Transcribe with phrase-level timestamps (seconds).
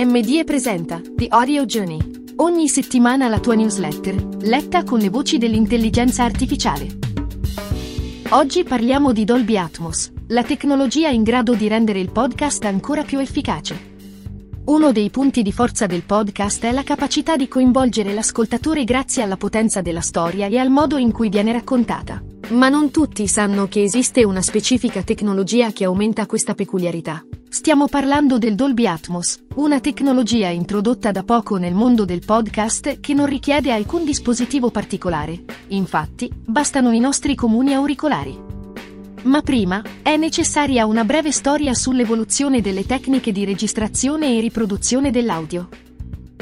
[0.00, 1.98] MDE presenta The Audio Journey.
[2.36, 6.86] Ogni settimana la tua newsletter, letta con le voci dell'intelligenza artificiale.
[8.28, 13.18] Oggi parliamo di Dolby Atmos, la tecnologia in grado di rendere il podcast ancora più
[13.18, 13.76] efficace.
[14.66, 19.36] Uno dei punti di forza del podcast è la capacità di coinvolgere l'ascoltatore grazie alla
[19.36, 22.22] potenza della storia e al modo in cui viene raccontata.
[22.50, 27.24] Ma non tutti sanno che esiste una specifica tecnologia che aumenta questa peculiarità.
[27.50, 33.14] Stiamo parlando del Dolby Atmos, una tecnologia introdotta da poco nel mondo del podcast che
[33.14, 35.44] non richiede alcun dispositivo particolare.
[35.68, 38.38] Infatti, bastano i nostri comuni auricolari.
[39.22, 45.70] Ma prima, è necessaria una breve storia sull'evoluzione delle tecniche di registrazione e riproduzione dell'audio.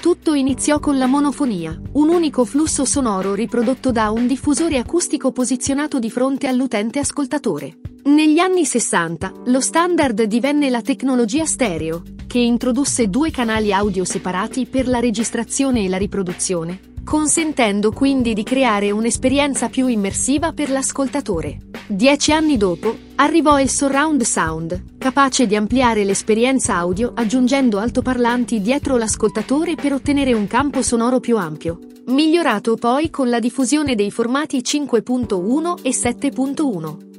[0.00, 5.98] Tutto iniziò con la monofonia, un unico flusso sonoro riprodotto da un diffusore acustico posizionato
[5.98, 7.81] di fronte all'utente ascoltatore.
[8.04, 14.66] Negli anni 60, lo standard divenne la tecnologia stereo, che introdusse due canali audio separati
[14.66, 21.58] per la registrazione e la riproduzione, consentendo quindi di creare un'esperienza più immersiva per l'ascoltatore.
[21.86, 28.96] Dieci anni dopo, arrivò il surround sound, capace di ampliare l'esperienza audio aggiungendo altoparlanti dietro
[28.96, 34.58] l'ascoltatore per ottenere un campo sonoro più ampio, migliorato poi con la diffusione dei formati
[34.58, 37.10] 5.1 e 7.1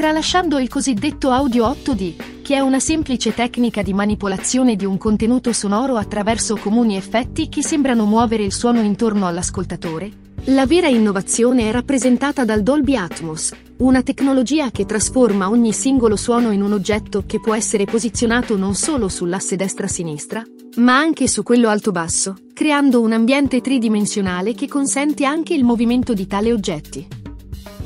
[0.00, 5.52] tralasciando il cosiddetto audio 8D, che è una semplice tecnica di manipolazione di un contenuto
[5.52, 10.10] sonoro attraverso comuni effetti che sembrano muovere il suono intorno all'ascoltatore.
[10.44, 16.50] La vera innovazione è rappresentata dal Dolby Atmos, una tecnologia che trasforma ogni singolo suono
[16.50, 20.42] in un oggetto che può essere posizionato non solo sull'asse destra-sinistra,
[20.76, 26.26] ma anche su quello alto-basso, creando un ambiente tridimensionale che consente anche il movimento di
[26.26, 27.19] tale oggetti.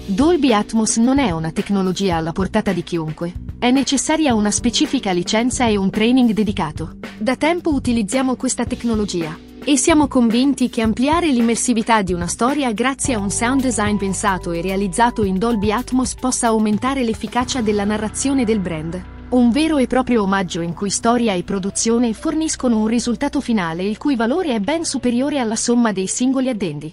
[0.06, 3.32] Dolby Atmos non è una tecnologia alla portata di chiunque.
[3.58, 6.98] È necessaria una specifica licenza e un training dedicato.
[7.16, 13.14] Da tempo utilizziamo questa tecnologia e siamo convinti che ampliare l'immersività di una storia grazie
[13.14, 18.44] a un sound design pensato e realizzato in Dolby Atmos possa aumentare l'efficacia della narrazione
[18.44, 19.02] del brand.
[19.30, 23.96] Un vero e proprio omaggio in cui storia e produzione forniscono un risultato finale il
[23.96, 26.92] cui valore è ben superiore alla somma dei singoli addendi.